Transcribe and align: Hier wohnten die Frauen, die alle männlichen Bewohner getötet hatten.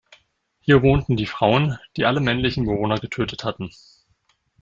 Hier 0.61 0.81
wohnten 0.81 1.15
die 1.15 1.27
Frauen, 1.27 1.77
die 1.95 2.05
alle 2.05 2.21
männlichen 2.21 2.65
Bewohner 2.65 2.97
getötet 2.97 3.43
hatten. 3.43 3.69